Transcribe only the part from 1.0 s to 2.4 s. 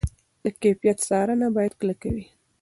څارنه باید کلکه وي.